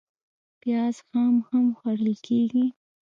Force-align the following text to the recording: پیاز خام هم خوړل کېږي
پیاز 0.61 0.95
خام 1.07 1.33
هم 1.47 1.65
خوړل 1.77 2.13
کېږي 2.27 2.65